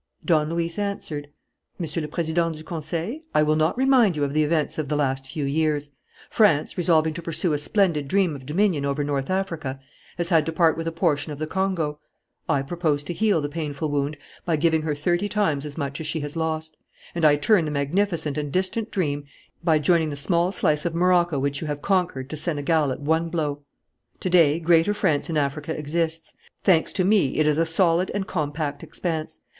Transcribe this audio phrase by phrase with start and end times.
[0.25, 1.27] Don Luis answered:
[1.77, 4.95] "Monsieur le Président du Conseil, I will not remind you of the events of the
[4.95, 5.91] last few years.
[6.27, 9.79] France, resolving to pursue a splendid dream of dominion over North Africa,
[10.17, 11.99] has had to part with a portion of the Congo.
[12.49, 16.07] I propose to heal the painful wound by giving her thirty times as much as
[16.07, 16.77] she has lost.
[17.13, 20.15] And I turn the magnificent and distant dream into an immediate certainty by joining the
[20.15, 23.59] small slice of Morocco which you have conquered to Senegal at one blow.
[24.21, 26.33] "To day, Greater France in Africa exists.
[26.63, 29.41] Thanks to me, it is a solid and compact expanse.